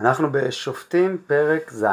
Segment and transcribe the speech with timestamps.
[0.00, 1.86] אנחנו בשופטים פרק ז'.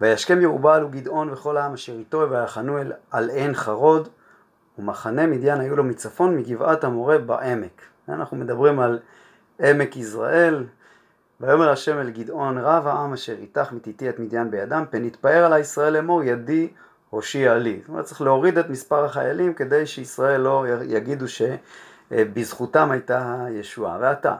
[0.00, 2.78] וישכם ירובעל וגדעון וכל העם אשר איתו ויחנו
[3.10, 4.08] על עין חרוד
[4.78, 7.82] ומחנה מדיין היו לו מצפון מגבעת המורה בעמק.
[8.08, 8.98] אנחנו מדברים על
[9.60, 10.64] עמק יזרעאל.
[11.40, 15.60] ויאמר השם אל גדעון רב העם אשר איתך מתיתי את מדיין בידם פן יתפאר עלי
[15.60, 16.68] ישראל לאמור ידי
[17.10, 17.78] הושיע לי.
[17.80, 23.98] זאת אומרת צריך להוריד את מספר החיילים כדי שישראל לא יגידו שבזכותם הייתה ישועה.
[24.00, 24.36] ועתה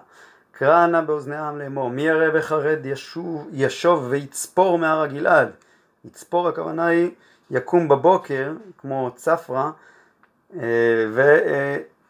[0.59, 5.51] קרא נא באוזני העם לאמור, מי ירא וחרד ישוב, ישוב ויצפור מהר הגלעד.
[6.05, 7.11] יצפור הכוונה היא
[7.51, 9.71] יקום בבוקר, כמו צפרא,
[10.57, 10.63] אה,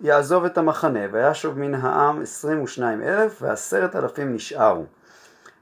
[0.01, 4.85] ויעזוב את המחנה, וישוב מן העם עשרים ושניים אלף, ועשרת אלפים נשארו.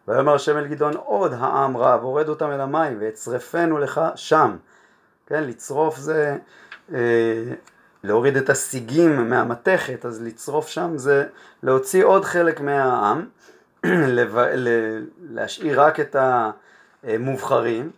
[0.08, 4.56] ויאמר השם אל גדעון עוד העם רב, הורד אותם אל המים, ואצרפנו לך שם.
[5.26, 6.36] כן, לצרוף זה
[6.94, 6.98] אה,
[8.04, 11.26] להוריד את הסיגים מהמתכת, אז לצרוף שם זה
[11.62, 13.26] להוציא עוד חלק מהעם,
[15.34, 16.16] להשאיר רק את
[17.04, 17.90] המובחרים,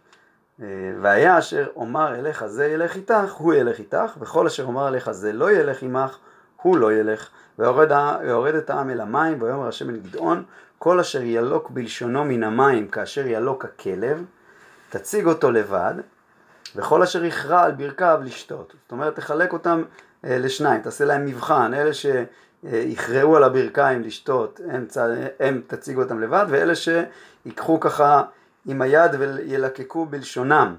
[1.00, 5.32] והיה אשר אומר אליך זה ילך איתך, הוא ילך איתך, וכל אשר אומר אליך זה
[5.32, 6.18] לא ילך עמך,
[6.62, 7.28] הוא לא ילך.
[7.58, 10.44] ויורד את העם אל המים, ויאמר השם אל גדעון,
[10.78, 14.24] כל אשר ילוק בלשונו מן המים כאשר ילוק הכלב,
[14.90, 15.94] תציג אותו לבד,
[16.76, 18.74] וכל אשר יכרע על ברכיו לשתות.
[18.82, 19.82] זאת אומרת, תחלק אותם
[20.24, 24.86] אה, לשניים, תעשה להם מבחן, אלה שיכרעו על הברכיים לשתות, הם,
[25.40, 28.22] הם תציגו אותם לבד, ואלה שיקחו ככה
[28.66, 30.74] עם היד וילקקו בלשונם.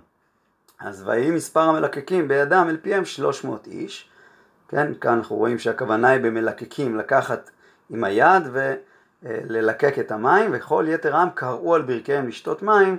[0.79, 4.09] אז ויהי מספר המלקקים בידם אל פיהם שלוש מאות איש,
[4.67, 7.49] כן, כאן אנחנו רואים שהכוונה היא במלקקים לקחת
[7.89, 8.43] עם היד
[9.23, 12.97] וללקק את המים, וכל יתר העם קראו על ברכיהם לשתות מים,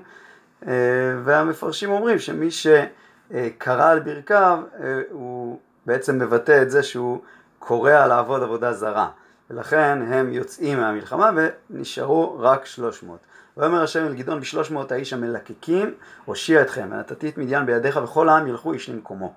[1.24, 7.20] והמפרשים אומרים שמי שקרא על ברכיו אה, הוא בעצם מבטא את זה שהוא
[7.58, 9.08] קורא לעבוד עבודה זרה
[9.50, 11.30] ולכן הם יוצאים מהמלחמה
[11.70, 13.18] ונשארו רק 300.
[13.56, 15.94] ויאמר השם אל גדעון בשלוש מאות האיש המלקקים
[16.24, 19.34] הושיע אתכם ונתתי את מדיין בידיך וכל העם ילכו איש למקומו.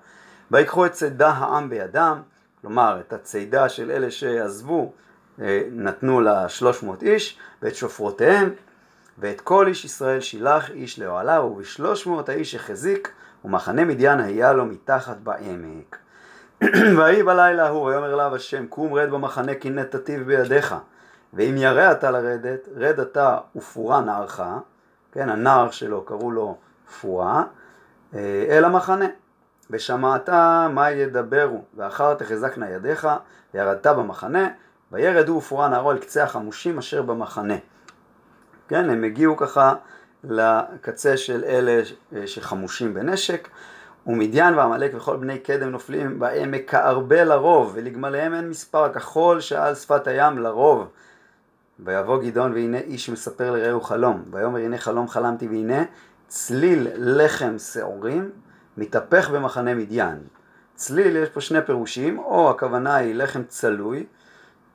[0.50, 2.22] ויקחו את צידה העם בידם,
[2.60, 4.92] כלומר את הצידה של אלה שעזבו
[5.40, 8.50] אה, נתנו לשלוש מאות איש ואת שופרותיהם
[9.18, 13.12] ואת כל איש ישראל שילח איש לאוהלה ובשלוש מאות האיש החזיק
[13.44, 15.98] ומחנה מדיין היה לו מתחת בעמק.
[16.96, 20.74] ויהי בלילה ההוא ויאמר אליו השם קום רד במחנה כי נתתיו בידיך.
[21.34, 24.42] ואם ירא אתה לרדת רד אתה ופורה נערך.
[25.12, 26.56] כן הנער שלו קראו לו
[27.00, 27.44] פורה
[28.14, 29.06] אה, אל המחנה.
[29.70, 30.28] ושמעת
[30.70, 33.08] מה ידברו ואחר תחזקנה ידיך
[33.54, 34.48] וירדת במחנה
[34.92, 37.54] וירד הוא ופורה נערו אל קצה החמושים אשר במחנה
[38.68, 39.74] כן, הם הגיעו ככה
[40.24, 41.82] לקצה של אלה
[42.26, 43.48] שחמושים בנשק,
[44.06, 50.06] ומדיין ועמלק וכל בני קדם נופלים בעמק כארבה לרוב, ולגמליהם אין מספר כחול שעל שפת
[50.06, 50.88] הים לרוב.
[51.80, 55.84] ויבוא גדעון והנה איש מספר לרעהו חלום, ויאמר הנה חלום חלמתי והנה
[56.28, 58.30] צליל לחם שעורים
[58.76, 60.18] מתהפך במחנה מדיין.
[60.74, 64.06] צליל יש פה שני פירושים, או הכוונה היא לחם צלוי,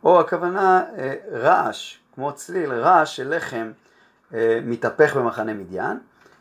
[0.03, 3.72] או הכוונה אה, רעש, כמו צליל, רעש של לחם
[4.34, 6.00] אה, מתהפך במחנה מדיין,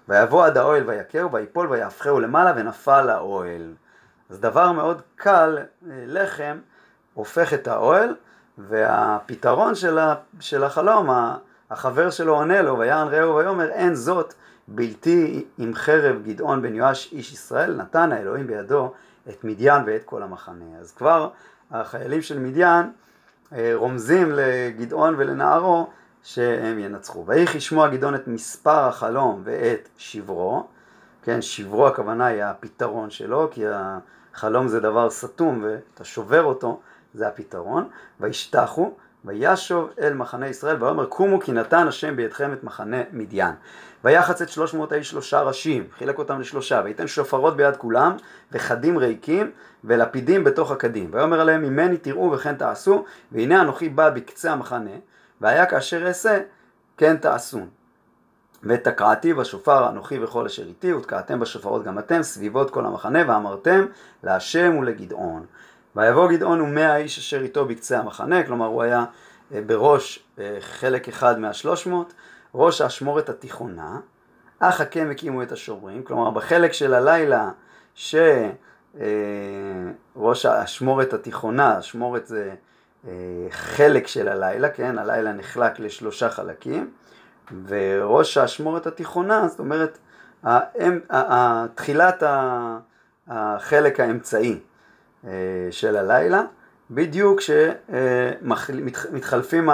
[0.08, 3.74] ויבוא עד האוהל ויכהו ויפול ויהפכהו למעלה ונפל האוהל.
[4.30, 5.64] אז דבר מאוד קל, אה,
[6.06, 6.58] לחם
[7.14, 8.14] הופך את האוהל,
[8.58, 11.10] והפתרון של, ה, של החלום,
[11.70, 14.34] החבר שלו עונה לו, ויען רעהו ויאמר אין זאת
[14.68, 18.92] בלתי עם חרב גדעון בן יואש איש ישראל, נתן האלוהים בידו
[19.28, 20.78] את מדיין ואת כל המחנה.
[20.80, 21.30] אז כבר
[21.70, 22.90] החיילים של מדיין
[23.74, 25.86] רומזים לגדעון ולנערו
[26.22, 27.24] שהם ינצחו.
[27.26, 30.66] ויהי לשמוע גדעון את מספר החלום ואת שברו,
[31.22, 33.64] כן, שברו הכוונה היא הפתרון שלו, כי
[34.34, 36.80] החלום זה דבר סתום ואתה שובר אותו,
[37.14, 37.88] זה הפתרון.
[38.20, 38.94] וישתחו,
[39.24, 43.54] וישוב אל מחנה ישראל, ויאמר קומו כי נתן השם בידכם את מחנה מדיין.
[44.04, 48.16] ויחץ את שלוש מאות האיש שלושה ראשים, חילק אותם לשלושה, וייתן שופרות ביד כולם,
[48.52, 49.50] וחדים ריקים,
[49.84, 51.10] ולפידים בתוך הקדים.
[51.12, 54.90] ויאמר עליהם ממני תראו וכן תעשו, והנה אנוכי בא בקצה המחנה,
[55.40, 56.40] והיה כאשר אעשה
[56.96, 57.60] כן תעשו.
[58.62, 63.86] ותקעתי בשופר אנוכי וכל אשר איתי, ותקעתם בשופרות גם אתם, סביבות כל המחנה, ואמרתם
[64.22, 65.46] להשם ולגדעון.
[65.98, 69.04] ויבוא גדעון ומאה איש אשר איתו בקצה המחנה, כלומר הוא היה
[69.54, 72.12] אה, בראש אה, חלק אחד מהשלוש מאות,
[72.54, 74.00] ראש האשמורת התיכונה,
[74.58, 77.50] אך הקם הקימו את השומרים, כלומר בחלק של הלילה
[77.94, 78.56] שראש
[80.46, 82.54] אה, האשמורת התיכונה, אשמורת זה
[83.50, 86.90] חלק של הלילה, כן, הלילה נחלק לשלושה חלקים,
[87.66, 89.98] וראש האשמורת התיכונה, זאת אומרת,
[91.74, 92.22] תחילת
[93.28, 94.60] החלק האמצעי
[95.70, 96.42] של הלילה,
[96.90, 97.40] בדיוק
[98.40, 99.68] כשמתחלפים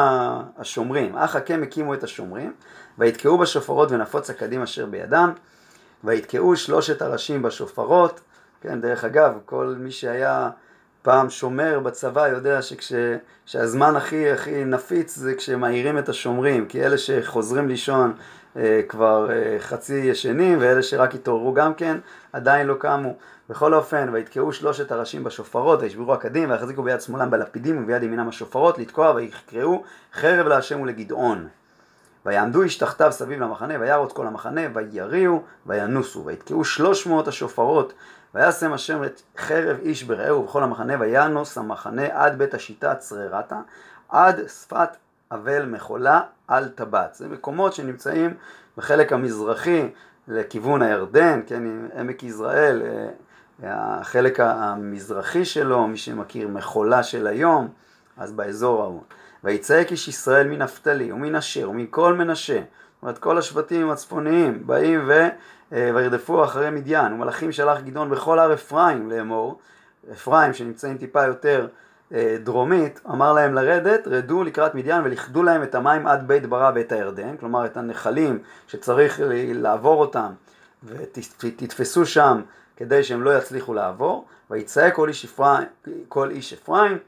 [0.58, 1.16] השומרים.
[1.16, 2.52] אך הקם הקימו את השומרים,
[2.98, 5.32] ויתקעו בשופרות ונפוץ הקדים אשר בידם,
[6.04, 8.20] ויתקעו שלושת הראשים בשופרות.
[8.60, 10.50] כן, דרך אגב, כל מי שהיה
[11.04, 12.60] פעם שומר בצבא יודע
[13.46, 18.12] שהזמן הכי הכי נפיץ זה כשמאירים את השומרים, כי אלה שחוזרים לישון
[18.56, 21.98] אה, כבר אה, חצי ישנים, ואלה שרק התעוררו גם כן,
[22.32, 23.14] עדיין לא קמו.
[23.48, 28.78] בכל אופן, ויתקעו שלושת הראשים בשופרות, וישברו הקדים, ויחזיקו ביד שמאלם בלפידים וביד ימינם השופרות,
[28.78, 29.82] לתקוע, ויקראו
[30.14, 31.48] חרב להשם ולגדעון.
[32.26, 37.92] ויעמדו איש תחתיו סביב למחנה, וירוץ כל המחנה, ויריעו, וינוסו, ויתקעו שלוש מאות השופרות,
[38.34, 43.60] וישם השם את חרב איש ברעהו ובכל המחנה, וינוס המחנה עד בית השיטה צררתה,
[44.08, 44.88] עד שפת
[45.30, 47.14] אבל מחולה על טבעת.
[47.14, 48.34] זה מקומות שנמצאים
[48.76, 49.90] בחלק המזרחי
[50.28, 51.62] לכיוון הירדן, כן,
[51.98, 52.82] עמק יזרעאל,
[53.62, 57.68] אה, החלק המזרחי שלו, מי שמכיר מחולה של היום,
[58.16, 59.02] אז באזור ההוא.
[59.44, 61.70] ויצעק איש ישראל מנפתלי ומן אשר
[62.14, 62.60] מנשה,
[63.04, 65.12] אומרת כל השבטים הצפוניים באים ו...
[65.72, 69.58] אה, וירדפו אחרי מדיין, ומלאכים שלח גדעון בכל הר אפרים לאמור,
[70.12, 71.66] אפרים שנמצאים טיפה יותר
[72.12, 76.70] אה, דרומית, אמר להם לרדת, רדו לקראת מדיין ולכדו להם את המים עד בית ברא
[76.74, 79.20] ואת הירדן, כלומר את הנחלים שצריך
[79.54, 80.32] לעבור אותם
[80.84, 82.40] ותתפסו שם
[82.76, 85.68] כדי שהם לא יצליחו לעבור, ויצעק כל איש אפרים,
[86.08, 86.98] כל איש אפרים,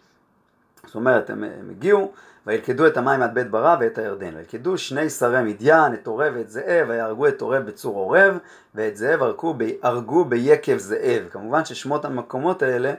[0.87, 2.13] זאת אומרת הם, הם הגיעו
[2.47, 4.37] וילכדו את המים עד בית ברא ואת הירדן.
[4.37, 8.39] וילכדו שני שרי מדיין, את עורב ואת זאב, ויהרגו את עורב בצור עורב,
[8.75, 9.65] ואת זאב הרגו, ב...
[9.83, 11.23] הרגו ביקב זאב.
[11.31, 12.95] כמובן ששמות המקומות האלה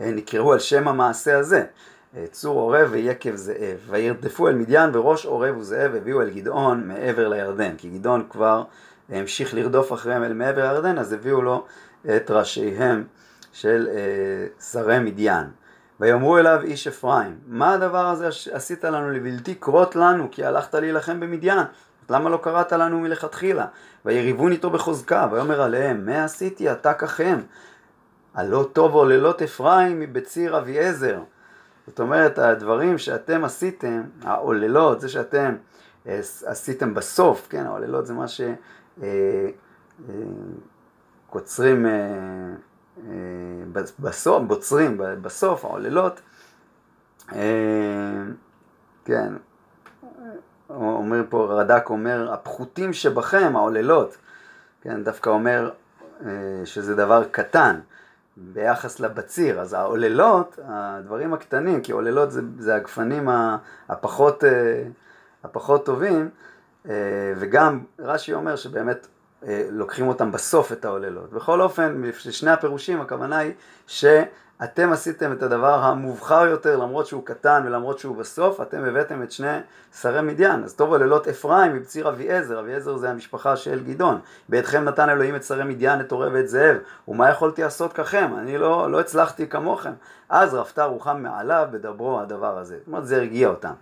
[0.00, 1.64] אה, נקראו על שם המעשה הזה.
[2.16, 3.78] אה, צור עורב ויקב זאב.
[3.86, 7.76] וירדפו אל מדיין וראש עורב וזאב הביאו אל גדעון מעבר לירדן.
[7.78, 8.64] כי גדעון כבר
[9.08, 11.66] המשיך לרדוף אחריהם אל מעבר הירדן, אז הביאו לו
[12.16, 13.04] את ראשיהם
[13.52, 15.59] של אה, שרי מדיין.
[16.00, 21.20] ויאמרו אליו איש אפרים, מה הדבר הזה עשית לנו לבלתי קרות לנו, כי הלכת להילחם
[21.20, 21.58] במדיין,
[22.10, 23.66] למה לא קראת לנו מלכתחילה?
[24.04, 27.40] ויריבון איתו בחוזקה, ויאמר עליהם, מה עשיתי אתה ככם?
[28.34, 31.20] הלא טוב עוללות אפרים מבציר אביעזר.
[31.86, 35.56] זאת אומרת, הדברים שאתם עשיתם, העוללות, זה שאתם
[36.06, 38.24] אה, עשיתם בסוף, כן, העוללות זה מה
[41.28, 42.69] שקוצרים אה, אה, אה,
[44.00, 46.20] בסוף, בוצרים, בסוף, העוללות,
[47.32, 48.22] אה,
[49.04, 49.32] כן,
[50.70, 54.16] אומר פה, רד"ק אומר, הפחותים שבכם, העוללות,
[54.82, 55.70] כן, דווקא אומר
[56.26, 56.30] אה,
[56.64, 57.80] שזה דבר קטן.
[58.36, 63.28] ביחס לבציר, אז העוללות, הדברים הקטנים, כי עוללות זה, זה הגפנים
[63.88, 64.44] הפחות,
[65.44, 66.30] הפחות טובים,
[67.36, 69.19] וגם רש"י אומר שבאמת אה,
[69.70, 71.32] לוקחים אותם בסוף את העוללות.
[71.32, 73.52] בכל אופן, שני הפירושים, הכוונה היא
[73.86, 79.32] שאתם עשיתם את הדבר המובחר יותר, למרות שהוא קטן ולמרות שהוא בסוף, אתם הבאתם את
[79.32, 79.58] שני
[80.00, 80.64] שרי מדיין.
[80.64, 84.20] אז טוב עוללות אפרים מבציר אביעזר, אביעזר זה המשפחה של גדעון.
[84.48, 86.76] בידכם נתן אלוהים את שרי מדיין, את עורב ואת זאב.
[87.08, 88.30] ומה יכולתי לעשות ככם?
[88.38, 89.92] אני לא, לא הצלחתי כמוכם.
[90.28, 92.76] אז רפתה רוחם מעליו בדברו הדבר הזה.
[92.78, 93.72] זאת אומרת, זה הרגיע אותם.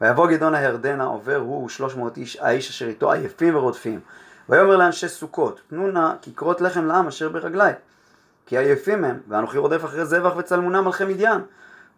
[0.00, 4.00] ויבוא גדעון הירדנה עובר הוא ושלוש מאות איש, האיש אשר איתו עייפים ורודפים.
[4.48, 7.72] ויאמר לאנשי סוכות, תנו נא כיכרות לחם לעם אשר ברגלי,
[8.46, 11.40] כי עייפים הם, ואנוכי רודף אחרי זבח וצלמונה מלכי מדיין.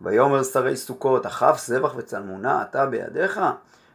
[0.01, 3.41] ויאמר שרי סוכות, אחף זבח וצלמונה אתה בידיך?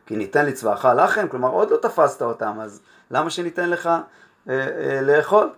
[0.06, 4.01] כי ניתן לצבאך לחם, כלומר עוד לא תפסת אותם, אז למה שניתן לך אה,
[4.50, 5.50] אה, לאכול?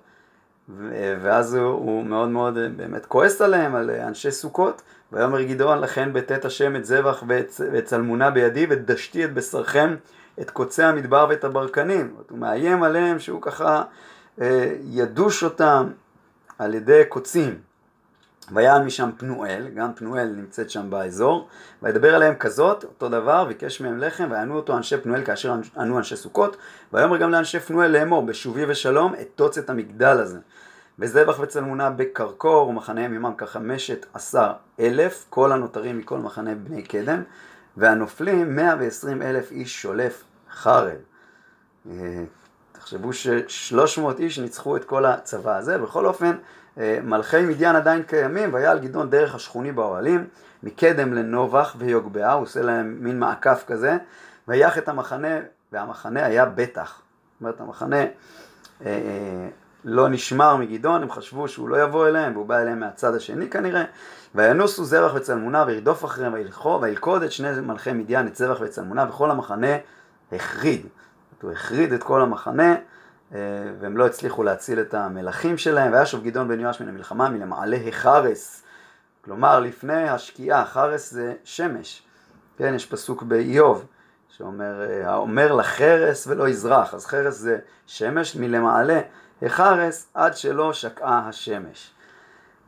[1.22, 4.82] ואז הוא, הוא מאוד מאוד אה, באמת כועס עליהם, על אה, אנשי סוכות.
[5.12, 9.96] ויאמר גדעון לכן בטאת השם את זבח ואת צלמונה בידי ודשתי את בשרכם
[10.42, 12.16] את קוצי המדבר ואת הברקנים.
[12.30, 13.84] הוא מאיים עליהם שהוא ככה
[14.42, 15.90] אה, ידוש אותם
[16.60, 17.60] על ידי קוצים.
[18.52, 21.48] ויען משם פנואל, גם פנואל נמצאת שם באזור,
[21.84, 26.16] וידבר עליהם כזאת, אותו דבר, ביקש מהם לחם, ויענו אותו אנשי פנואל כאשר ענו אנשי
[26.16, 26.58] סוכות,
[26.94, 30.40] ויאמר גם לאנשי פנואל לאמור, בשובי ושלום, אתוץ את המגדל הזה.
[31.00, 37.24] וזבח וצלמונה בקרקור, ומחניהם עמם כחמשת עשר אלף, כל הנותרים מכל מחנה בני קדם,
[37.78, 40.98] והנופלים 120 אלף איש שולף חרב.
[41.90, 42.24] אה,
[42.72, 46.36] תחשבו ש-300 איש ניצחו את כל הצבא הזה, בכל אופן
[46.78, 50.28] אה, מלכי מדיין עדיין קיימים, והיה על גדעון דרך השכוני באוהלים,
[50.64, 53.98] מקדם לנובח ויוגבעה, הוא עושה להם מין מעקף כזה,
[54.48, 55.40] ויח את המחנה,
[55.72, 57.02] והמחנה היה בטח.
[57.34, 58.06] זאת אומרת, המחנה
[58.86, 59.48] אה,
[59.86, 63.84] לא נשמר מגדעון, הם חשבו שהוא לא יבוא אליהם, והוא בא אליהם מהצד השני כנראה,
[64.36, 66.34] וינוסו זרח וצלמונה וירדוף אחריהם
[66.82, 69.78] וילכוד את שני מלכי מדיין, את זרח וצלמונה, וכל המחנה
[70.32, 70.86] החריד.
[71.42, 72.76] הוא החריד את כל המחנה,
[73.36, 73.40] אה,
[73.80, 77.78] והם לא הצליחו להציל את המלכים שלהם, והיה שוב גדעון בן יואש מן המלחמה מלמעלה
[77.88, 78.64] החרס.
[79.26, 82.04] כלומר לפני השקיעה, חרס זה שמש,
[82.58, 83.86] כן, יש פסוק באיוב
[84.30, 89.02] שאומר, האומר לחרס ולא יזרח, אז חרס זה שמש מלמעלה,
[89.42, 91.92] החרס עד שלא שקעה השמש.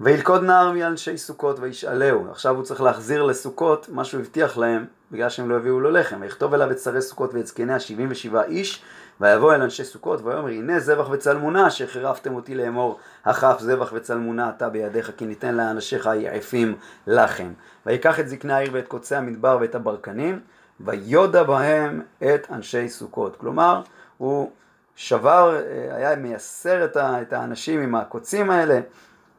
[0.02, 5.30] וילכוד נער מאנשי סוכות וישאלהו, עכשיו הוא צריך להחזיר לסוכות מה שהוא הבטיח להם בגלל
[5.30, 8.82] שהם לא הביאו לו לחם, ויכתוב אליו את שרי סוכות ואת זקניה שבעים ושבעה איש,
[9.22, 14.50] ויבוא אל אנשי סוכות ויאמר הנה זבח וצלמונה אשר חירפתם אותי לאמור הכף זבח וצלמונה
[14.50, 16.76] אתה בידיך כי ניתן לאנשיך היעפים
[17.08, 17.54] לחם.
[17.86, 20.40] ויקח את זקני העיר ואת קוצי המדבר ואת הברקנים
[20.80, 23.36] ויודע בהם את אנשי סוכות.
[23.36, 23.82] כלומר
[24.18, 24.52] הוא
[24.96, 28.80] שבר, אה, היה מייסר את האנשים עם הקוצים האלה,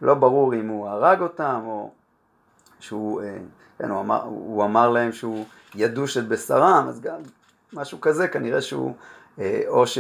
[0.03, 1.91] לא ברור אם הוא הרג אותם או
[2.81, 3.37] שהוא, אה,
[3.79, 7.21] כן, הוא אמר, הוא אמר להם שהוא ידוש את בשרם, אז גם
[7.73, 8.95] משהו כזה, כנראה שהוא,
[9.39, 9.99] אה, או ש...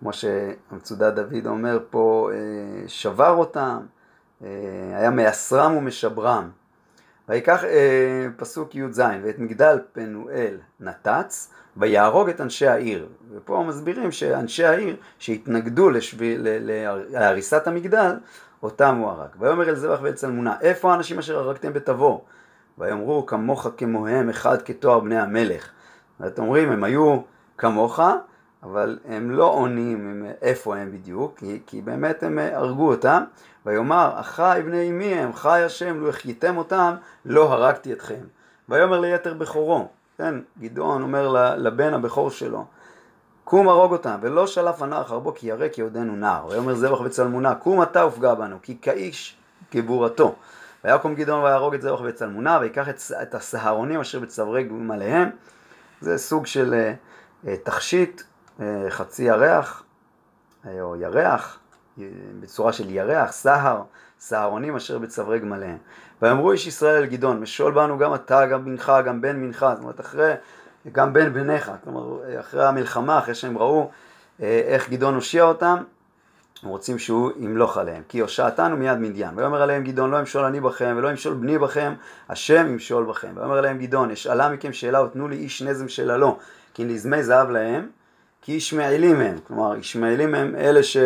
[0.00, 2.30] כמו שמצודת דוד אומר פה,
[2.86, 3.78] שבר אותם,
[4.40, 6.50] היה מייסרם ומשברם.
[7.28, 13.08] ויקח אה, פסוק י"ז, ואת מגדל פנואל נתץ, ויהרוג את אנשי העיר.
[13.32, 15.90] ופה מסבירים שאנשי העיר שהתנגדו
[17.10, 18.16] להריסת המגדל,
[18.62, 19.28] אותם הוא הרג.
[19.38, 22.24] ויאמר אל זבח ואל צלמונה, איפה האנשים אשר הרגתם בתבור?
[22.78, 25.70] ויאמרו כמוך כמוהם אחד כתואר בני המלך.
[26.20, 27.20] ואתם אומרים, הם היו
[27.58, 28.00] כמוך,
[28.62, 33.22] אבל הם לא עונים איפה הם בדיוק, כי, כי באמת הם הרגו אותם.
[33.66, 38.24] ויאמר, אחי בני אמי הם, חי השם, לו החייתם אותם, לא הרגתי אתכם.
[38.68, 39.88] ויאמר ליתר בכורו,
[40.18, 42.64] כן, גדעון אומר לבן הבכור שלו,
[43.48, 46.46] קום הרוג אותם, ולא שלף הנער חרבו כי ירא כי עודנו נער.
[46.46, 49.36] ויאמר זבח וצלמונה, קום אתה ופגע בנו, כי כאיש
[49.74, 50.34] גבורתו.
[50.84, 55.30] ויקום גדעון ויהרוג את זבח וצלמונה, ויקח את, את הסהרונים אשר בצווארי גמליהם.
[56.00, 56.92] זה סוג של
[57.44, 58.22] uh, תכשיט,
[58.58, 59.82] uh, חצי ירח,
[60.64, 61.58] uh, או ירח,
[62.40, 63.82] בצורה של ירח, סהר,
[64.20, 65.78] סהרונים אשר בצווארי גמליהם.
[66.22, 69.82] ויאמרו איש ישראל אל גדעון, משול בנו גם אתה, גם בנך, גם בן בנך, זאת
[69.82, 70.34] אומרת אחרי,
[70.92, 73.90] גם בן בניך, כלומר אחרי המלחמה, אחרי שהם ראו
[74.42, 75.76] אה, איך גדעון הושיע אותם,
[76.62, 79.30] הם רוצים שהוא ימלוך עליהם, כי הושעתנו מיד מדיין.
[79.36, 81.94] ויאמר עליהם גדעון, לא אמשול אני בכם, ולא אמשול בני בכם,
[82.28, 83.28] השם ימשול בכם.
[83.34, 86.38] ויאמר עליהם גדעון, אשאלה מכם שאלה ותנו לי איש נזם שללו,
[86.74, 87.86] כי נזמי זהב להם,
[88.42, 89.38] כי ישמעאלים הם.
[89.46, 90.96] כלומר, ישמעאלים הם אלה ש...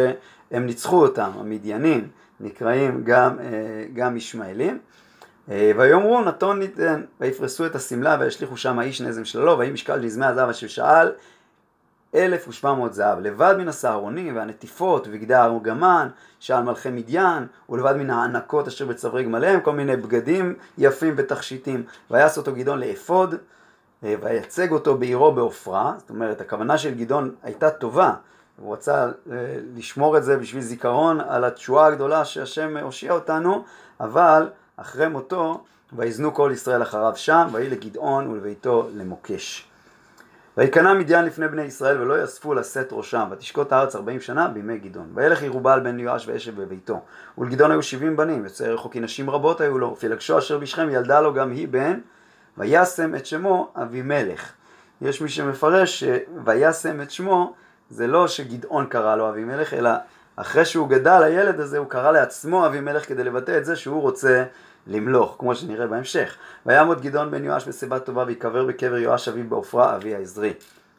[0.52, 2.08] הם ניצחו אותם, המדיינים
[2.40, 4.78] נקראים גם, אה, גם ישמעאלים.
[5.50, 10.26] אה, ויאמרו נתון ניתן, ויפרסו את השמלה וישליכו שם האיש נזם שלו, ויהי משקל נזמי
[10.26, 11.12] הזהב אשר שאל?
[12.14, 16.08] אלף ושבע מאות זהב, לבד מן הסהרונים והנטיפות ובגדי הארגמן
[16.40, 21.84] שעל מלכי מדיין, ולבד מן הענקות אשר בצווארי גמליהם, כל מיני בגדים יפים בתכשיטים.
[22.10, 23.34] ויעש אותו גדעון לאפוד,
[24.04, 28.14] אה, וייצג אותו בעירו בעופרה, זאת אומרת הכוונה של גדעון הייתה טובה,
[28.56, 29.10] הוא רצה אה,
[29.76, 33.64] לשמור את זה בשביל זיכרון על התשועה הגדולה שהשם הושיע אותנו,
[34.00, 39.68] אבל אחרי מותו ויזנו כל ישראל אחריו שם, ויהי לגדעון ולביתו למוקש.
[40.56, 45.10] ויקנא מדיין לפני בני ישראל ולא יאספו לשאת ראשם, ותשקוט הארץ ארבעים שנה בימי גדעון.
[45.14, 47.00] וילך ירובעל בן יואש ואשב בביתו.
[47.38, 51.20] ולגדעון היו שבעים בנים, יוצאי רחו כי נשים רבות היו לו, ופילגשו אשר בשכם ילדה
[51.20, 52.00] לו גם היא בן,
[52.58, 54.52] וישם את שמו אבימלך.
[55.00, 57.54] יש מי שמפרש שוישם את שמו
[57.90, 59.90] זה לא שגדעון קרא לו אבימלך, אלא
[60.36, 64.44] אחרי שהוא גדל, הילד הזה, הוא קרא לעצמו אבימלך כדי לבטא את זה שהוא רוצה
[64.86, 66.36] למלוך, כמו שנראה בהמשך.
[66.66, 70.52] ויעמוד גדעון בן יואש בשיבה טובה ויקבר בקבר יואש אביו בעופרה אבי העזרי.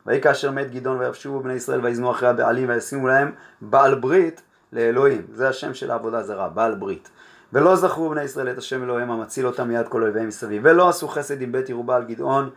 [0.05, 4.41] ויהי כאשר מת גדעון ויבשו בני ישראל ויזנו אחרי הבעלים וישימו להם בעל ברית
[4.73, 5.21] לאלוהים.
[5.33, 7.09] זה השם של העבודה זרה, בעל ברית.
[7.53, 10.61] ולא זכרו בני ישראל את השם אלוהים המציל אותם מיד כל אויביהם מסביב.
[10.65, 12.49] ולא עשו חסד עם בית ירובעל גדעון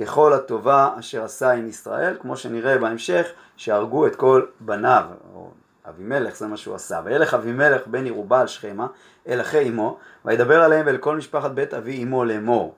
[0.00, 5.04] ככל הטובה אשר עשה עם ישראל, כמו שנראה בהמשך, שהרגו את כל בניו,
[5.34, 5.50] או
[5.88, 8.86] אבימלך זה מה שהוא עשה, וילך אבימלך בן ירובעל שכמה
[9.28, 12.74] אל אחי אמו, וידבר עליהם ואל כל משפחת בית אבי אמו לאמור.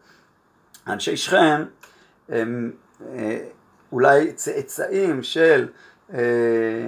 [0.86, 1.64] אנשי שכם
[2.28, 2.72] הם
[3.08, 3.38] אה,
[3.92, 5.68] אולי צאצאים של
[6.14, 6.18] אה,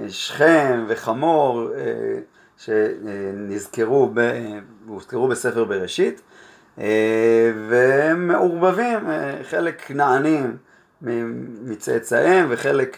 [0.09, 2.19] שכם וחמור אה,
[2.57, 4.21] שנזכרו ב,
[5.29, 6.21] בספר בראשית,
[7.69, 8.99] והם מעורבבים,
[9.43, 10.57] חלק כנענים
[11.63, 12.97] מצאצאיהם וחלק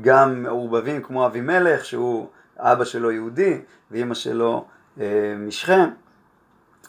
[0.00, 2.28] גם מעורבבים כמו אבימלך שהוא
[2.58, 4.64] אבא שלו יהודי ואימא שלו
[5.00, 5.88] אה, משכם.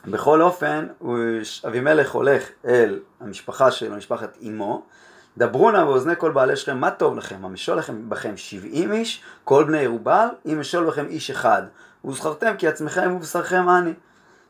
[0.08, 0.88] בכל אופן
[1.68, 4.84] אבימלך הולך אל המשפחה שלו, משפחת אמו,
[5.38, 9.64] דברו נא באוזני כל בעלי שכם מה טוב לכם, המשול לכם בכם שבעים איש, כל
[9.64, 11.64] בני ירובל, אם משול בכם איש אחד,
[12.06, 13.94] וזכרתם כי עצמכם ובשרכם אני.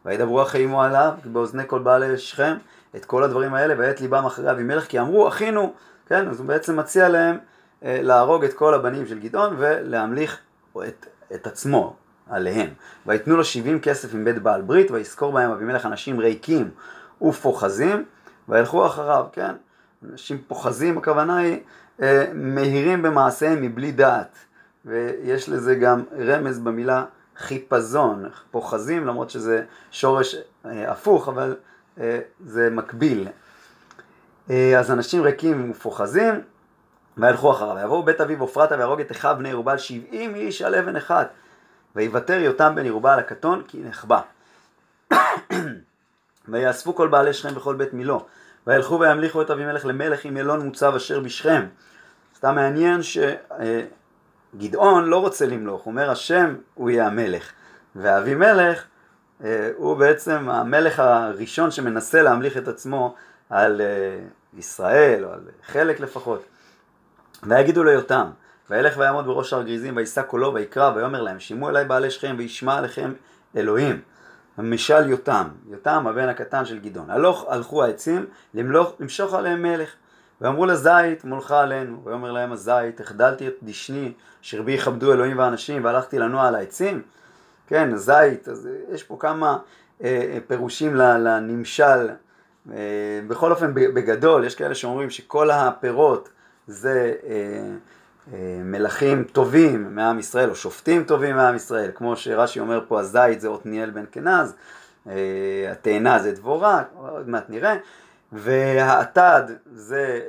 [0.06, 2.58] וידברו אחי אמו עליו באוזני כל בעלי שכם
[2.96, 5.74] את כל הדברים האלה ואת ליבם אחרי אבימלך כי אמרו אחינו,
[6.08, 7.40] כן, אז הוא בעצם מציע להם אה,
[7.82, 10.40] להרוג את כל הבנים של גדעון ולהמליך
[10.88, 11.96] את, את עצמו.
[12.30, 12.70] עליהם.
[13.06, 16.70] ויתנו לו שבעים כסף עם בית בעל ברית, ויזכור בהם אבימלך אנשים ריקים
[17.22, 18.06] ופוחזים,
[18.50, 19.52] וילכו אחריו, כן?
[20.12, 21.60] אנשים פוחזים, הכוונה היא
[22.02, 24.38] אה, מהירים במעשיהם מבלי דעת.
[24.86, 27.06] ויש לזה גם רמז במילה
[27.38, 31.56] חיפזון, פוחזים, למרות שזה שורש אה, הפוך, אבל
[32.00, 33.28] אה, זה מקביל.
[34.50, 36.34] אה, אז אנשים ריקים ומפוחזים,
[37.20, 37.76] וילכו אחריו.
[37.76, 41.26] ויבואו בית אביו עופרתה ויהרוג את אחיו בני ירובל שבעים איש על אבן אחד.
[41.96, 44.22] ויוותר יותם בן ירובל הקטון כי נחבא.
[46.48, 48.26] ויאספו כל בעלי שכם וכל בית מילו.
[48.68, 51.66] וילכו וימליכו את אבימלך למלך עם מלון מוצב אשר בשכם.
[52.38, 53.02] סתם מעניין
[54.54, 57.52] שגדעון לא רוצה למלוך, הוא אומר השם הוא יהיה המלך.
[57.96, 58.84] ואבימלך
[59.44, 63.16] אה, הוא בעצם המלך הראשון שמנסה להמליך את עצמו
[63.50, 64.20] על אה,
[64.58, 66.46] ישראל, או על חלק לפחות.
[67.44, 68.30] ויגידו לו יותם,
[68.70, 72.78] וילך ויעמוד בראש הר גריזים, וישא קולו ויקרא, ויאמר להם, שימו אליי בעלי שכם, וישמע
[72.78, 73.14] עליכם
[73.58, 74.02] אלוהים.
[74.58, 77.10] משל יותם, יותם הבן הקטן של גדעון.
[77.10, 79.90] הלוך הלכו העצים למלוך, למשוך עליהם מלך.
[80.42, 82.02] ואמרו לזית מולכה עלינו.
[82.04, 87.02] ויאמר להם הזית, החדלתי את דשני, אשר בי יכבדו אלוהים ואנשים, והלכתי לנוע על העצים.
[87.68, 89.58] כן, זית, אז יש פה כמה
[90.04, 92.10] אה, פירושים לנמשל.
[92.72, 92.76] אה,
[93.28, 96.30] בכל אופן, בגדול, יש כאלה שאומרים שכל הפירות
[96.70, 97.34] זה אה,
[98.34, 103.42] אה, מלכים טובים מעם ישראל, או שופטים טובים מעם ישראל, כמו שרש"י אומר פה, הזית
[103.42, 104.56] זה עתניאל בן כנז,
[105.08, 105.14] אה,
[105.72, 107.76] התאנה זה דבורה, עוד מעט נראה,
[108.32, 110.20] והאטד זה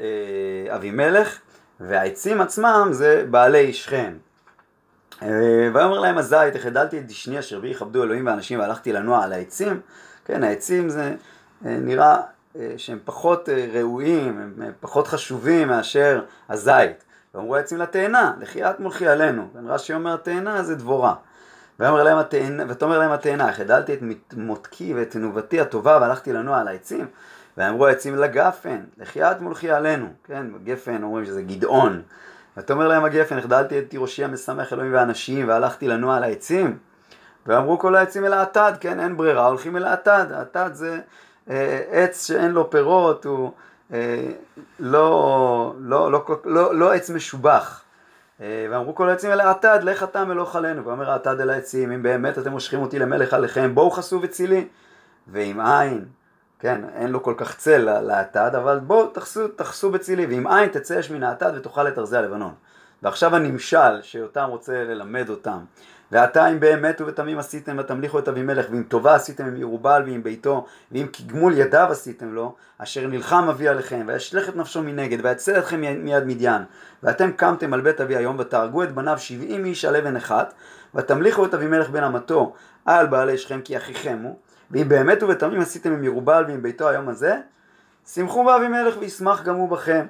[0.68, 1.38] אבימלך,
[1.80, 4.12] והעצים עצמם זה בעלי שכם.
[5.74, 9.80] ויאמר להם הזית, החדלתי את דשני אשר בי יכבדו אלוהים ואנשים והלכתי לנוע על העצים.
[10.24, 11.14] כן, העצים זה
[11.66, 12.20] אה, נראה אה,
[12.76, 17.04] שהם פחות ראויים, הם פחות חשובים מאשר הזית.
[17.34, 19.48] ואמרו העצים לתאנה, לכי את מולכי עלינו.
[19.66, 21.14] רש"י אומר תאנה זה דבורה.
[21.80, 24.00] ותאמר להם התאנה, ותאמר להם התאנה, החדלתי את
[24.36, 27.06] מותקי ואת תנובתי הטובה והלכתי לנוע על העצים.
[27.56, 30.06] ואמרו העצים לגפן, לכי את מולכי עלינו.
[30.24, 32.02] כן, גפן אומרים שזה גדעון.
[32.56, 36.78] ותאמר להם הגפן, החדלתי את תירושי המשמח אלוהים ואנשים, והלכתי לנוע על העצים.
[37.46, 40.26] ואמרו כל העצים אל האטד, כן, אין ברירה, הולכים אל האטד.
[40.32, 40.98] האטד זה אה,
[41.90, 43.52] עץ שאין לו פירות, הוא
[43.92, 44.30] אה,
[44.78, 47.82] לא, לא, לא, לא, לא עץ משובח.
[48.40, 50.84] אה, ואמרו כל העצים אל האטד, לך אתה מלוך עלינו.
[50.84, 54.68] ואומר האטד אל העצים, אם באמת אתם מושכים אותי למלך עליכם, בואו חסו וצילי.
[55.28, 56.04] ואם אין,
[56.58, 61.00] כן, אין לו כל כך צל לאטד, אבל בואו תחסו, תחסו בצילי, ואם אין תצא
[61.00, 62.54] אש מן האטד ותאכל את ארזי הלבנון.
[63.02, 65.58] ועכשיו הנמשל שאותם רוצה ללמד אותם.
[66.12, 70.66] ועתה אם באמת ובתמים עשיתם ותמליכו את אבימלך ואם טובה עשיתם עם ירובל ועם ביתו
[70.92, 75.80] ואם כגמול ידיו עשיתם לו אשר נלחם אבי עליכם וישלך את נפשו מנגד ויצל אתכם
[75.80, 76.62] מיד מדיין
[77.02, 80.54] ואתם קמתם על בית אבי היום ותהרגו את בניו שבעים איש על אבן אחת
[80.94, 84.36] ותמליכו את אבימלך בן אמתו על בעלי שכם כי אחיכם הוא
[84.70, 87.36] ואם באמת ובתמים עשיתם עם ירובל ועם ביתו היום הזה,
[88.14, 90.06] שמחו באבימלך וישמח גם הוא בכם.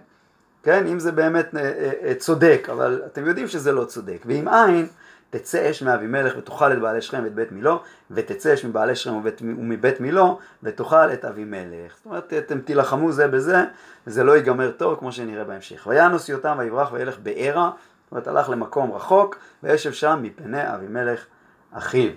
[0.63, 4.19] כן, אם זה באמת אה, אה, אה, צודק, אבל אתם יודעים שזה לא צודק.
[4.27, 4.87] ואם אין,
[5.31, 9.43] תצא אש מאבימלך ותאכל את בעלי שכם ואת בית מילו, ותצא אש מבעלי שכם ובית,
[9.43, 11.97] ומבית מילו, ותאכל את אבימלך.
[11.97, 13.65] זאת אומרת, אתם תילחמו זה בזה,
[14.07, 15.87] וזה לא ייגמר טוב, כמו שנראה בהמשך.
[15.87, 17.71] וינוס יותם ויברח וילך בערה,
[18.05, 21.27] זאת אומרת, הלך למקום רחוק, וישב שם מפני אבימלך
[21.73, 22.11] אחיו.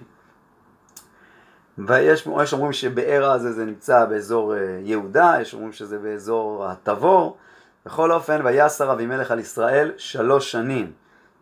[1.78, 7.38] ויש אומרים שבאר הזה זה נמצא באזור אה, יהודה, יש אומרים שזה באזור התבור.
[7.86, 10.91] בכל אופן, ויסר אבימלך על ישראל שלוש שנים.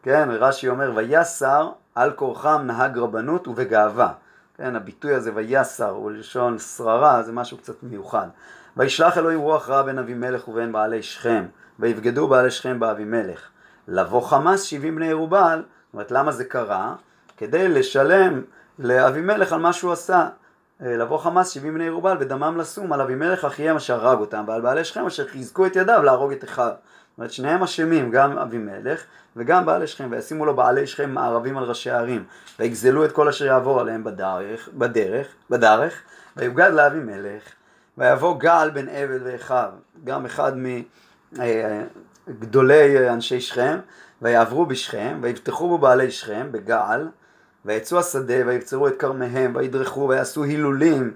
[0.03, 4.13] כן, רש"י אומר, ויסר על כורחם נהג רבנות ובגאווה.
[4.57, 8.27] כן, הביטוי הזה ויסר הוא לשון שררה, זה משהו קצת מיוחד.
[8.77, 11.45] וישלח אלוהים רוח רע בין אבימלך ובין בעלי שכם,
[11.79, 13.49] ויבגדו בעלי שכם באבימלך.
[13.87, 16.95] לבוא חמאס שבעים בני ירובל, זאת אומרת למה זה קרה?
[17.37, 18.41] כדי לשלם
[18.79, 20.29] לאבימלך על מה שהוא עשה.
[20.81, 24.61] אה, לבוא חמאס שבעים בני ירובל ודמם לסום על אבימלך אחיהם אשר הרג אותם ועל
[24.61, 26.71] בעלי שכם אשר חיזקו את ידיו להרוג את אחיו.
[27.21, 29.03] אומרת שניהם אשמים, גם אבימלך
[29.36, 32.23] וגם בעלי שכם, וישימו לו בעלי שכם מערבים על ראשי הערים,
[32.60, 36.01] ויגזלו את כל אשר יעבור עליהם בדרך, בדרך, בדרך,
[36.38, 37.43] ויוגד לאבימלך,
[37.97, 39.69] ויבוא גל בן עבד ואחיו,
[40.03, 40.51] גם אחד
[42.27, 43.79] מגדולי אה, אנשי שכם,
[44.21, 47.07] ויעברו בשכם, ויבטחו בו בעלי שכם, בגעל,
[47.65, 51.13] ויצאו השדה ויבצרו את כרמיהם וידרכו ויעשו הילולים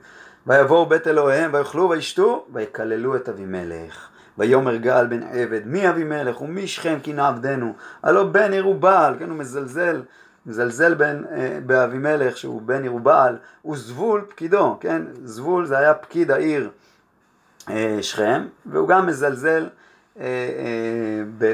[0.47, 4.08] ויבואו בית אלוהיהם ויאכלו וישתו ויקללו את אבימלך.
[4.38, 6.41] ויאמר גל בן עבד מי אבימלך?
[6.41, 7.73] ומי שכם כי נעבדנו?
[8.03, 9.15] הלא בן ירובעל.
[9.19, 10.01] כן הוא מזלזל
[10.45, 13.38] מזלזל בן, אה, באבימלך שהוא בן ירובעל.
[13.65, 14.77] וזבול פקידו.
[14.79, 16.69] כן זבול זה היה פקיד העיר
[17.69, 19.69] אה, שכם והוא גם מזלזל
[20.19, 21.53] אה, אה,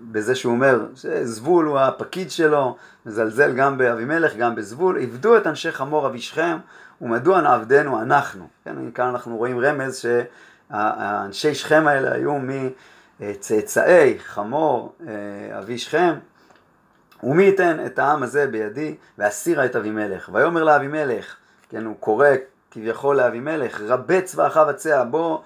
[0.00, 5.72] בזה שהוא אומר שזבול הוא הפקיד שלו, מזלזל גם באבימלך, גם בזבול, עבדו את אנשי
[5.72, 6.56] חמור אבי שכם,
[7.00, 8.48] ומדוע נעבדנו אנחנו.
[8.64, 10.02] כן, כאן אנחנו רואים רמז
[10.70, 12.38] שהאנשי שכם האלה היו
[13.20, 16.14] מצאצאי חמור אה, אבי שכם,
[17.22, 20.30] ומי ייתן את העם הזה בידי ואסירה את אבימלך.
[20.32, 21.36] ויאמר לאבימלך,
[21.68, 22.28] כן, הוא קורא
[22.70, 25.38] כביכול לאבימלך, רבה צבאך וצע, בוא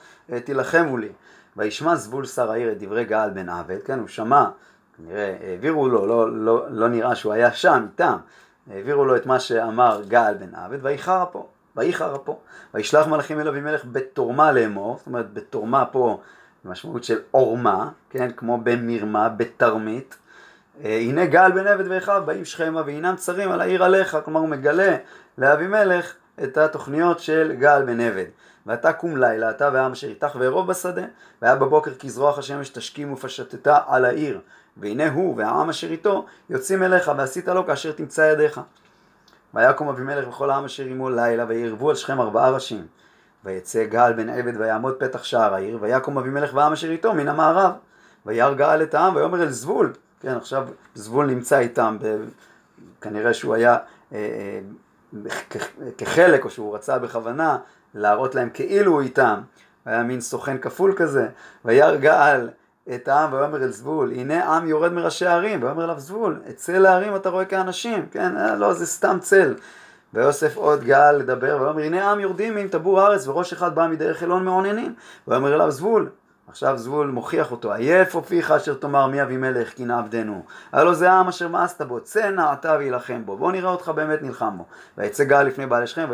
[0.44, 1.08] תילחמו לי.
[1.56, 4.44] וישמע זבול שר העיר את דברי גאל בן עבד, כן, הוא שמע,
[4.96, 8.16] כנראה העבירו לו, לא, לא, לא נראה שהוא היה שם איתם,
[8.70, 11.46] העבירו לו את מה שאמר גאל בן עבד, ואיחר פה,
[11.76, 12.38] ואיחר פה,
[12.74, 16.20] וישלח מלאכים אל אבימלך בתורמה לאמור, זאת אומרת בתורמה פה
[16.64, 20.16] משמעות של עורמה, כן, כמו במרמה, בתרמית,
[20.84, 24.48] אה, הנה גאל בן עבד ואחיו באים שכמה והינם צרים על העיר עליך, כלומר הוא
[24.48, 24.96] מגלה
[25.38, 28.24] לאבימלך את התוכניות של גאל בן עבד.
[28.66, 31.02] ואתה קום לילה, אתה והעם אשר איתך וארוב בשדה,
[31.42, 34.40] והיה בבוקר כזרוח השמש תשכים ופשטתה על העיר,
[34.76, 38.60] והנה הוא והעם אשר איתו יוצאים אליך, ועשית לו כאשר תמצא ידיך.
[39.54, 42.86] ויקום אבימלך וכל העם אשר עמו לילה, וירבו על שכם ארבעה ראשים.
[43.44, 47.72] ויצא גל בן עבד ויעמוד פתח שער העיר, ויקום אבימלך והעם אשר איתו מן המערב.
[48.26, 51.96] וירא גאל את העם ויאמר אל זבול, כן עכשיו זבול נמצא איתם,
[53.00, 53.76] כנראה שהוא היה
[54.12, 54.60] אה,
[55.26, 55.30] אה,
[55.98, 57.58] כחלק או שהוא רצה בכוונה
[57.94, 59.40] להראות להם כאילו הוא איתם,
[59.84, 61.28] היה מין סוכן כפול כזה,
[61.64, 62.48] וירא גאל
[62.94, 66.86] את העם ויאמר אל זבול, הנה עם יורד מראשי הערים, ויאמר אליו זבול, את צל
[66.86, 69.54] הערים אתה רואה כאנשים, כן, אה, לא זה סתם צל.
[70.14, 74.22] ויוסף עוד גאל לדבר, ויאמר הנה עם יורדים עם טבור הארץ, וראש אחד בא מדרך
[74.22, 74.94] אלון מעוננים,
[75.28, 76.08] ויאמר אליו זבול,
[76.48, 80.44] עכשיו זבול מוכיח אותו, עייף הופיך אשר תאמר מי אבימלך כי נעבדנו.
[80.72, 83.36] הלא זה העם אשר מאסת בו, צא נא אתה וילחם בו.
[83.36, 84.64] בוא נראה אותך באמת נלחם בו.
[84.98, 86.08] ויצא גל לפני בעלי שכם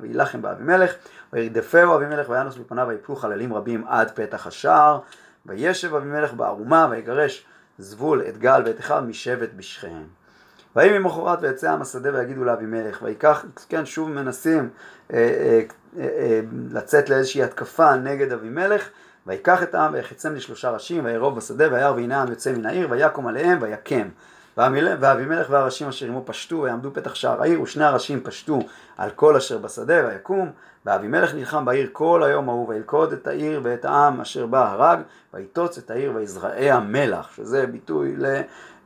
[0.00, 0.94] וילחם באבימלך,
[1.32, 5.00] וירדפהו אבימלך וינוס בפניו ויפלו חללים רבים עד פתח השער.
[5.46, 7.46] וישב אבימלך בערומה ויגרש
[7.78, 10.02] זבול את גל ואת אחיו משבט בשכם.
[10.76, 14.68] ויהי ממחרת ויצא עם השדה ויגידו לאבימלך, ויקח, כן, שוב מנסים
[15.12, 15.60] אה, אה,
[15.98, 18.88] אה, אה, לצאת לאיזושהי התקפה נגד אבימלך,
[19.26, 23.26] ויקח את העם ויחצם לשלושה ראשים, וירוב בשדה, וירא והנה העם יוצא מן העיר, ויקום
[23.26, 24.08] עליהם, ויקם.
[25.00, 28.58] ואבימלך והראשים אשר עמו פשטו, ויעמדו פתח שער העיר, ושני הראשים פשטו
[28.96, 30.50] על כל אשר בשדה, ויקום.
[30.86, 34.98] ואבימלך נלחם בעיר כל היום ההוא, וילכוד את העיר ואת העם אשר בה הרג,
[35.34, 38.16] ויטוץ את העיר ויזרעיה מלח, שזה ביטוי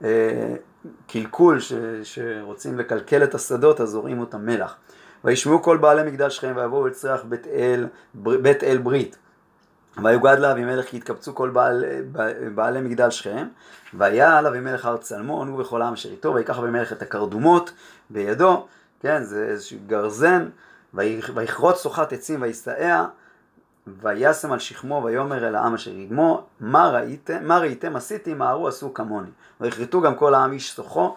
[0.00, 4.76] לקלקול, ש, שרוצים לקלקל את השדות, אז זורעים אותם מלח.
[5.24, 6.92] וישמעו כל בעלי מגדל שכם, ויבואו אל
[7.28, 9.16] בית אל, בית אל ברית.
[10.04, 11.84] ויוגד לאבימלך כי התקבצו כל בעל,
[12.54, 13.48] בעלי מגדל שכם,
[13.94, 17.72] והיה על אבימלך הר צלמון הוא וכל העם אשר איתו, ויקח אבימלך את הקרדומות
[18.10, 18.66] בידו,
[19.00, 20.48] כן, זה איזשהו גרזן,
[20.94, 23.06] ויכרות סוחת עצים ויסתעע,
[23.86, 28.68] וישם על שכמו ויאמר אל העם אשר יגמו, מה ראיתם, מה ראיתם עשיתי, מה ארו
[28.68, 29.30] עשו כמוני.
[29.60, 31.16] ויכרתו גם כל העם איש סוחו,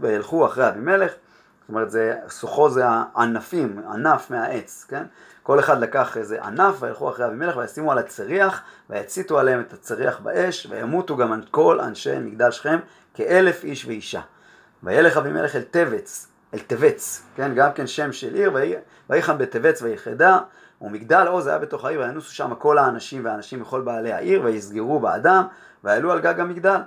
[0.00, 1.12] וילכו אחרי אבימלך,
[1.68, 5.02] זאת אומרת, זה, סוחו זה הענפים, ענף מהעץ, כן?
[5.42, 10.20] כל אחד לקח איזה ענף וילכו אחרי אבימלך וישימו על הצריח ויציתו עליהם את הצריח
[10.20, 12.78] באש וימותו גם כל אנשי מגדל שכם
[13.14, 14.20] כאלף איש ואישה.
[14.82, 18.52] וילך אבימלך אל תבץ, אל תבץ, כן, גם כן שם של עיר,
[19.10, 20.38] ויחם בתבץ ויחדה,
[20.80, 25.44] ומגדל עוז היה בתוך העיר, וינוסו שם כל האנשים והאנשים וכל בעלי העיר, ויסגרו באדם,
[25.84, 26.80] ויעלו על גג המגדל.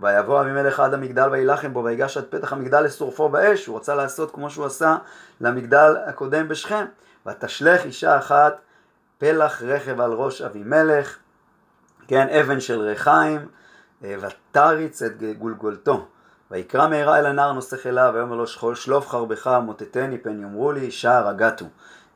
[0.00, 4.34] ויבוא אבימלך עד המגדל וילחם בו, ויגש עד פתח המגדל לשרופו באש, הוא רצה לעשות
[4.34, 4.96] כמו שהוא עשה
[5.40, 6.84] למגדל הקודם בשכם.
[7.26, 8.58] ותשלך אישה אחת
[9.18, 11.16] פלח רכב על ראש אבימלך,
[12.08, 13.48] כן, אבן של ריחיים,
[14.04, 16.06] אה, ותריץ את גולגולתו.
[16.50, 20.90] ויקרא מהרה אל הנער נוסך אליו, ויאמר לו שכול שלוף חרבך מוטטני פן יאמרו לי
[20.90, 21.64] שער הגתו.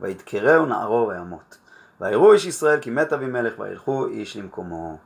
[0.01, 1.59] וידקרהו נערו וימות.
[2.01, 4.99] ויראו איש ישראל כי מת אבימלך וילכו איש למקומו.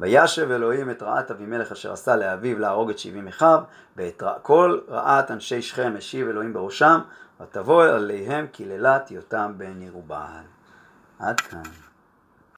[0.00, 3.60] וישב אלוהים את רעת אבימלך אשר עשה לאביו להרוג את שבעים אחיו,
[3.96, 7.00] ואת כל רעת אנשי שכם השיב אלוהים בראשם,
[7.40, 10.44] ותבוא עליהם קללת יותם בן ירובעל.
[11.18, 11.85] עד כאן.